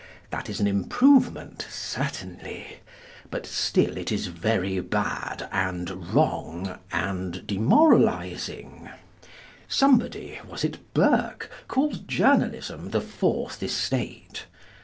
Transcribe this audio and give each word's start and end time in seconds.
That 0.31 0.49
is 0.49 0.59
an 0.59 0.65
improvement 0.65 1.67
certainly. 1.69 2.77
But 3.29 3.45
still 3.45 3.97
it 3.97 4.11
is 4.11 4.29
very 4.29 4.79
bad, 4.79 5.47
and 5.51 6.11
wrong, 6.11 6.79
and 6.91 7.45
demoralising. 7.45 8.89
Somebody—was 9.67 10.63
it 10.63 10.79
Burke?—called 10.95 12.07
journalism 12.07 12.89
the 12.89 12.99
fourth 13.01 13.61
estate. 13.61 14.47